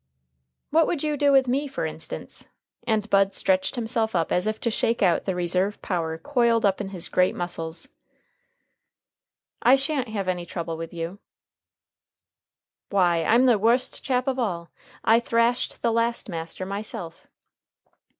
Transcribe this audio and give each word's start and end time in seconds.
"What 0.71 0.87
would 0.87 1.03
you 1.03 1.15
do 1.15 1.31
with 1.31 1.47
me, 1.47 1.67
for 1.67 1.85
instance?" 1.85 2.45
and 2.87 3.07
Bud 3.11 3.35
stretched 3.35 3.75
himself 3.75 4.15
up 4.15 4.31
as 4.31 4.47
if 4.47 4.59
to 4.61 4.71
shake 4.71 5.03
out 5.03 5.25
the 5.25 5.35
reserve 5.35 5.79
power 5.83 6.17
coiled 6.17 6.65
up 6.65 6.81
in 6.81 6.89
his 6.89 7.07
great 7.07 7.35
muscles. 7.35 7.87
"I 9.61 9.75
sha'n't 9.75 10.07
have 10.07 10.27
any 10.27 10.47
trouble 10.47 10.75
with 10.75 10.91
you." 10.91 11.19
"Why, 12.89 13.23
I'm 13.23 13.43
the 13.45 13.59
wust 13.59 14.03
chap 14.03 14.25
of 14.27 14.39
all. 14.39 14.71
I 15.03 15.19
thrashed 15.19 15.83
the 15.83 15.91
last 15.91 16.27
master, 16.29 16.65
myself." 16.65 17.27